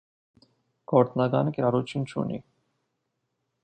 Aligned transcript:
Գործնական 0.93 1.53
կիրառություն 1.59 2.09
չունի։ 2.13 2.43